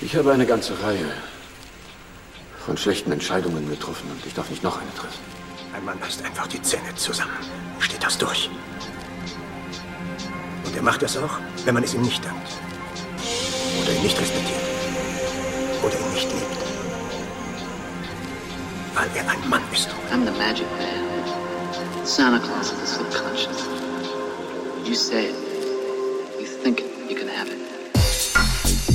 [0.00, 1.12] Ich habe eine ganze Reihe
[2.66, 5.20] von schlechten Entscheidungen getroffen und ich darf nicht noch eine treffen.
[5.74, 7.32] Ein Mann reißt einfach die Zähne zusammen,
[7.78, 8.50] steht das durch.
[10.64, 12.48] Und er macht das auch, wenn man es ihm nicht dankt.
[13.82, 14.60] Oder ihn nicht respektiert.
[15.82, 16.44] Oder ihn nicht liebt.
[18.94, 19.88] Weil er ein Mann ist.
[20.12, 22.06] I'm the magic man.
[22.06, 23.68] Santa Claus of the subconscious.
[24.84, 25.34] You say it.
[26.38, 27.10] You think it.
[27.10, 28.93] You can have it.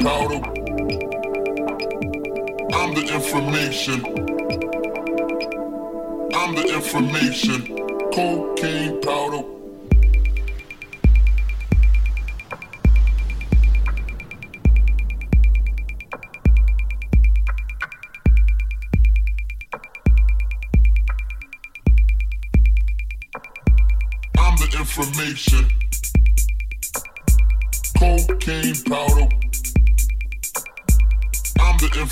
[0.00, 0.40] Powder.
[2.72, 4.04] I'm the information.
[6.34, 7.66] I'm the information.
[8.12, 9.59] Cocaine powder.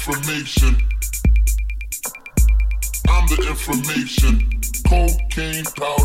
[0.09, 0.75] Information.
[3.09, 4.61] I'm the information.
[4.89, 5.98] Cocaine powder.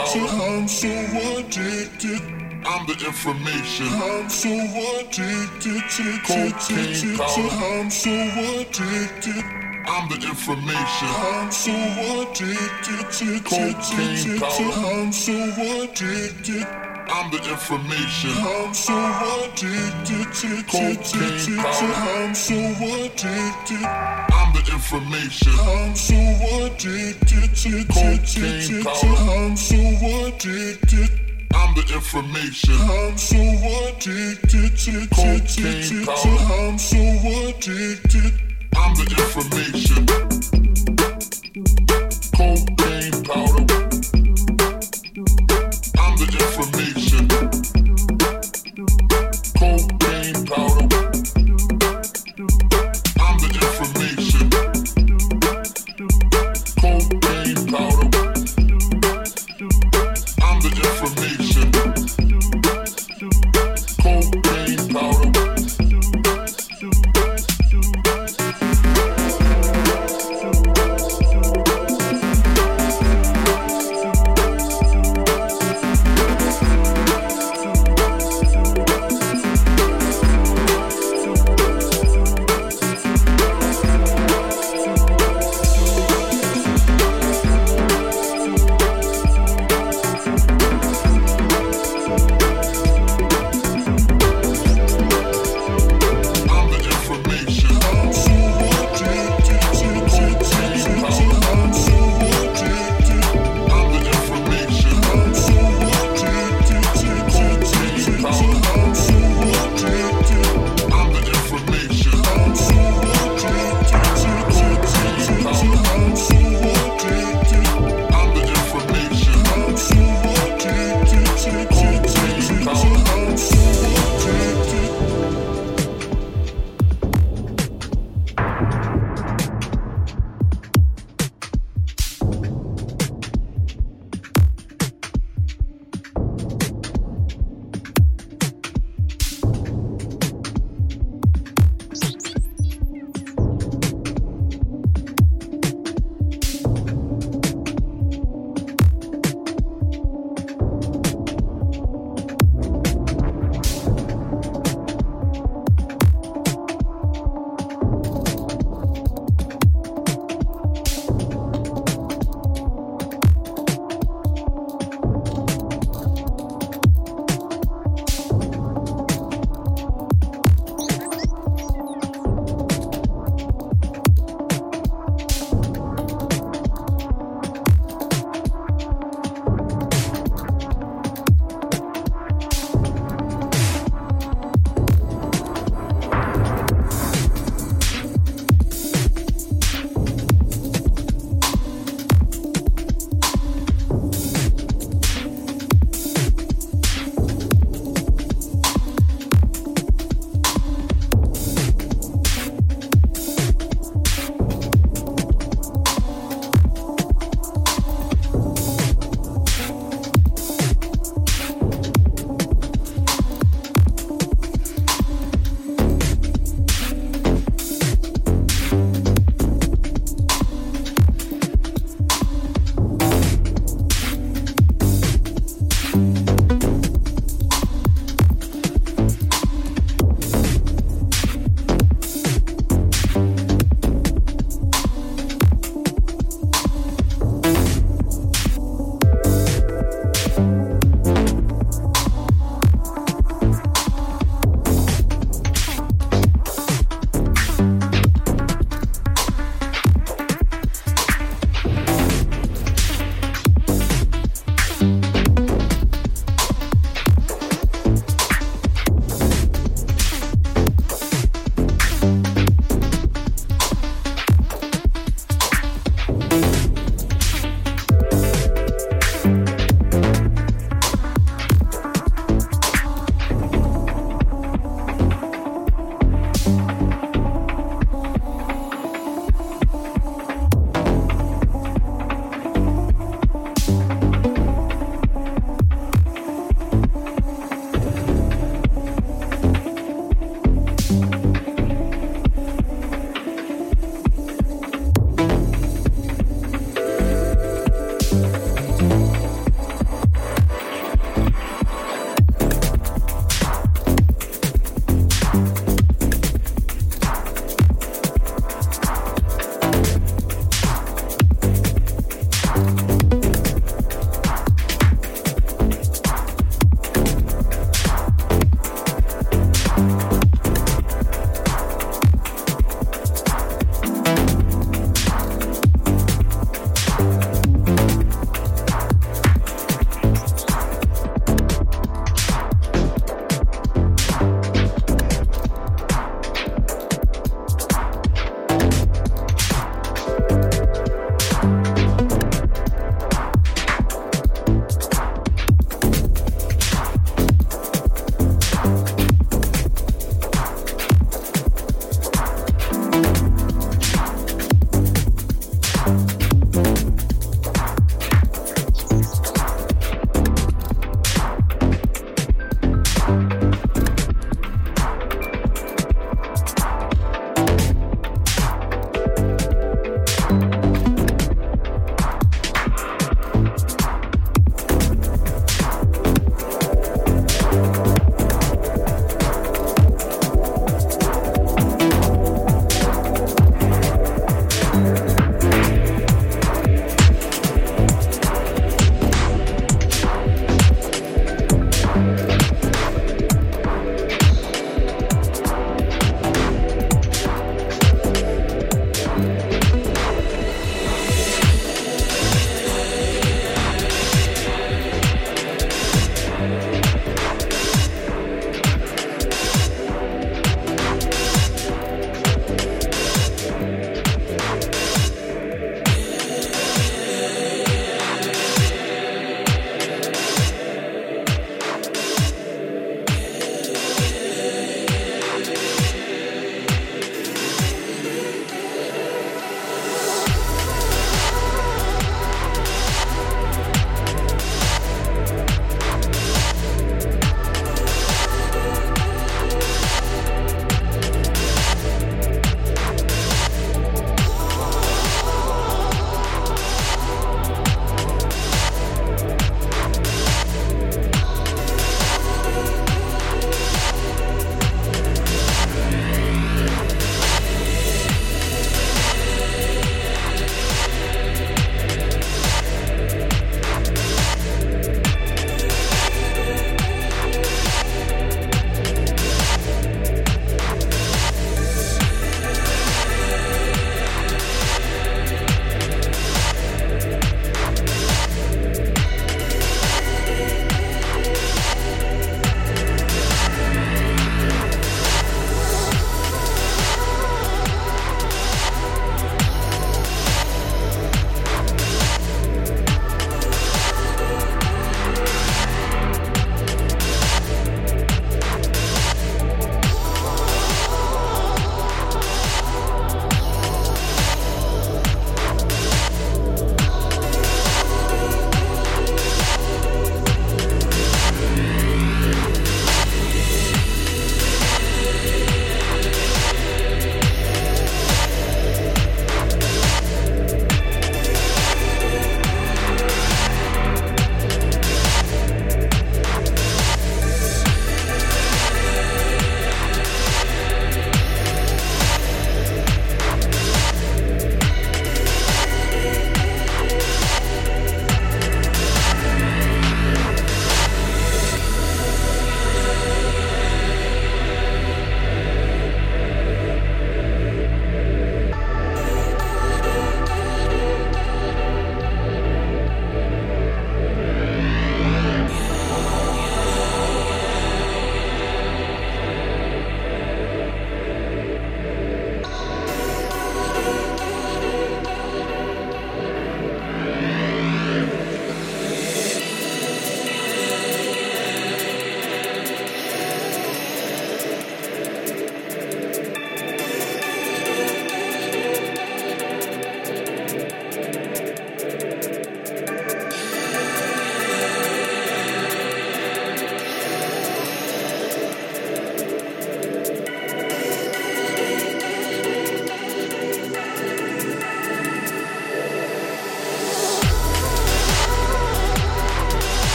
[0.00, 2.20] I'm so addicted.
[2.64, 3.86] I'm the information.
[3.88, 4.48] I'm so
[5.00, 5.82] addicted
[6.24, 7.48] cocaine powder.
[7.64, 9.44] I'm so addicted.
[9.86, 11.08] I'm the information.
[11.08, 11.72] I'm so
[12.22, 14.86] addicted cocaine powder.
[14.86, 16.87] I'm so addicted.
[17.10, 18.30] I'm the information.
[18.36, 21.58] I'm so addicted to cocaine.
[21.58, 23.82] I'm so addicted.
[23.82, 25.52] I'm the information.
[25.58, 26.14] I'm so
[26.66, 28.86] addicted to cocaine.
[28.86, 29.76] I'm so
[30.26, 31.10] addicted.
[31.54, 32.74] I'm the information.
[32.78, 33.40] I'm so
[33.88, 36.08] addicted to cocaine.
[36.08, 36.98] I'm so
[37.48, 38.34] addicted.
[38.76, 40.67] I'm the information.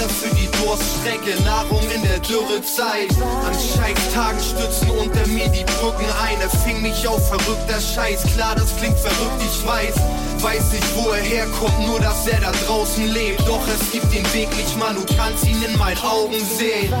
[0.00, 3.10] Wasser für die Durststrecke, Nahrung in der Dürrezeit.
[3.44, 6.40] An Scheißtagen stützen unter mir die Brücken ein.
[6.40, 8.22] Er fing mich auf, verrückter Scheiß.
[8.34, 9.94] Klar, das klingt verrückt, ich weiß.
[10.42, 13.40] Weiß nicht, wo er herkommt, nur dass er da draußen lebt.
[13.40, 16.94] Doch es gibt den Weg nicht, Mann, du kannst ihn in meinen Augen sehen.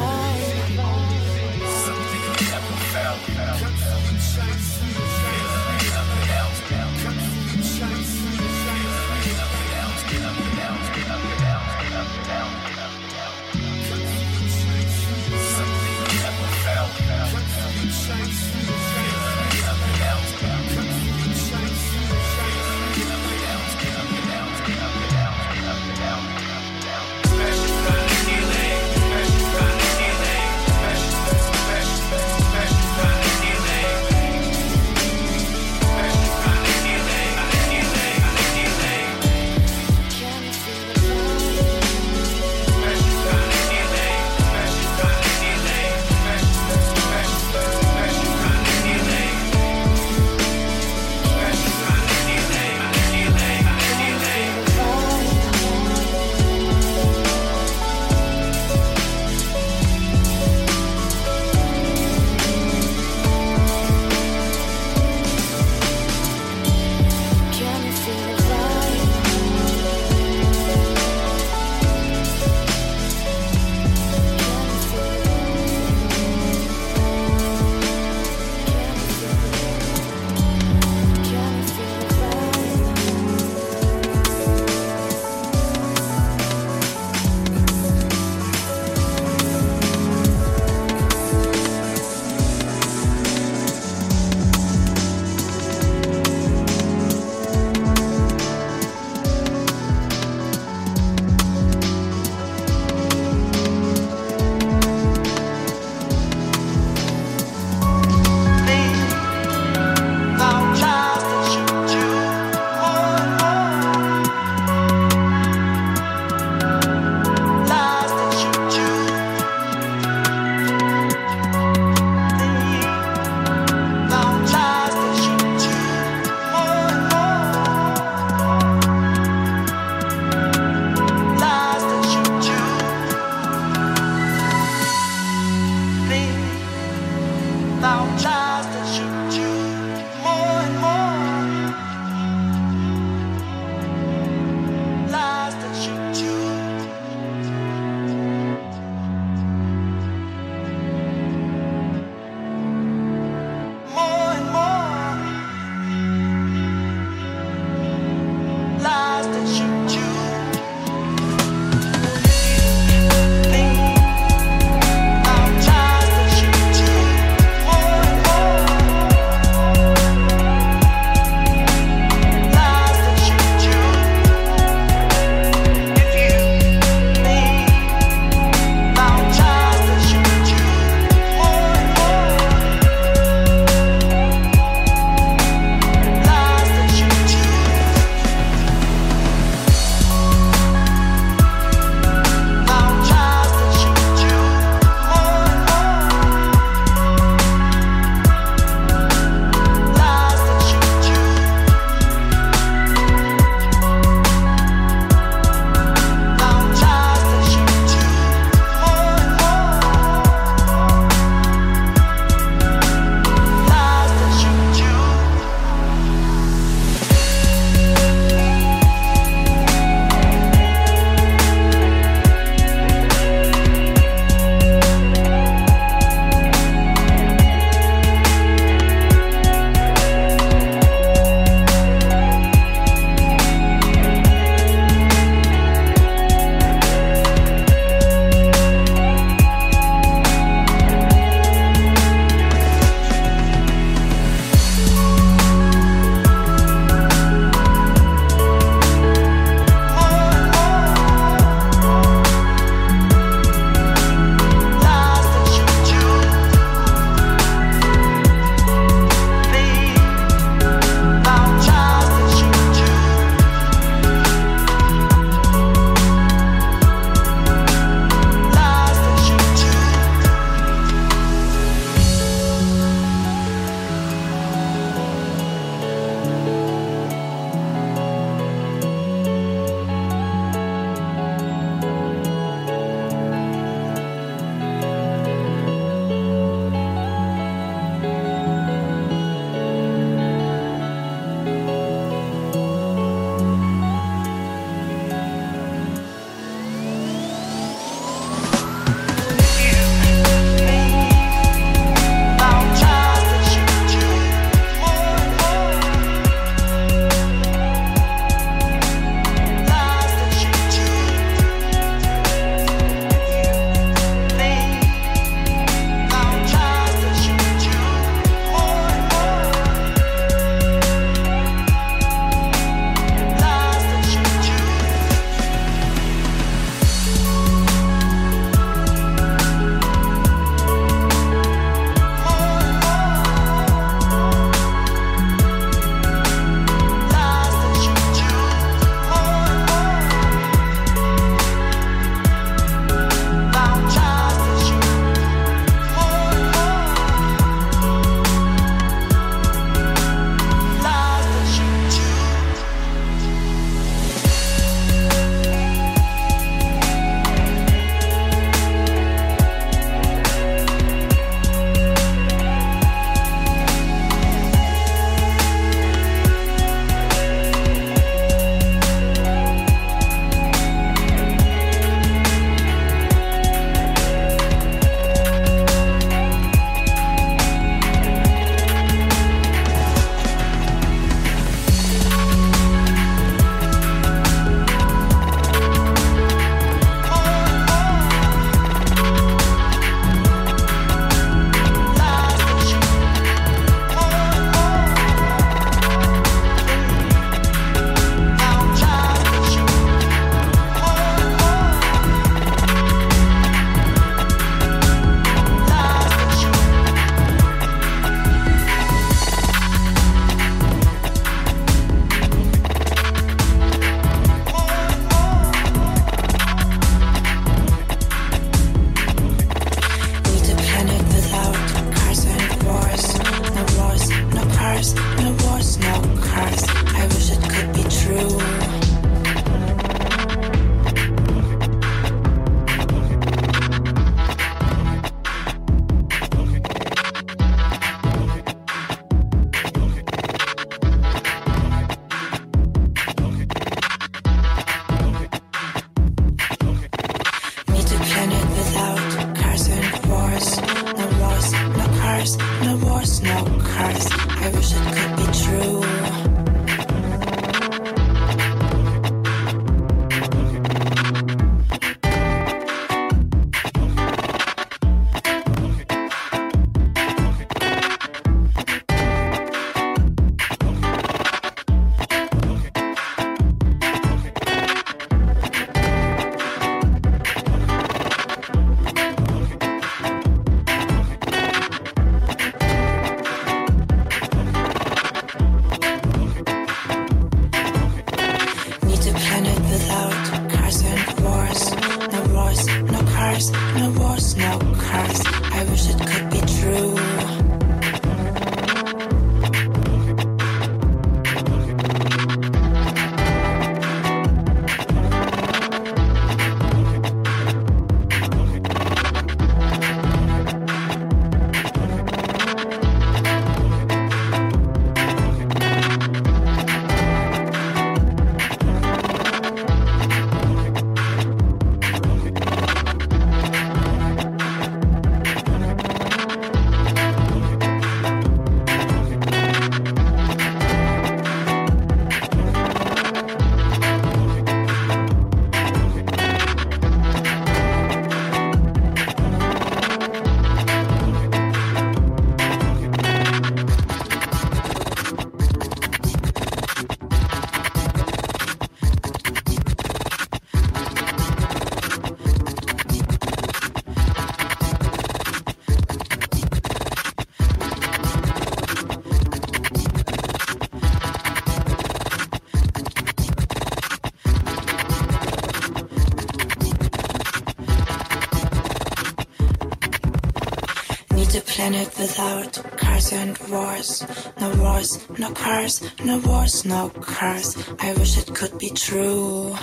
[571.70, 574.04] Planet without cars and wars.
[574.40, 577.56] No wars, no cars, no wars, no cars.
[577.78, 579.54] I wish it could be true.